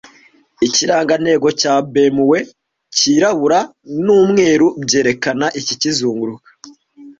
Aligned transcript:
Ikirangantego 0.65 1.47
cya 1.61 1.73
BMW 1.93 2.31
cyirabura 2.97 3.59
n'umweru 4.05 4.67
byerekana 4.83 5.45
iki 5.59 5.73
kizunguruka 5.81 6.49